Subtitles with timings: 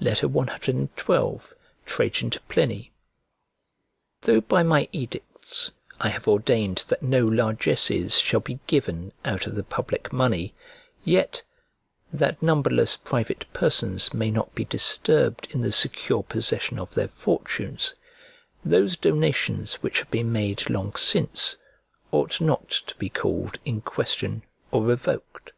[0.00, 0.88] CXII
[1.84, 2.92] TRAJAN TO PLINY
[4.22, 9.56] THOUGH by my edicts I have ordained that no largesses shall be given out of
[9.56, 10.54] the public money,
[11.02, 11.42] yet,
[12.12, 17.94] that numberless private persons may not be disturbed in the secure possession of their fortunes,
[18.64, 21.56] those donations which have been made long since
[22.12, 25.50] ought not to be called in question or revoked.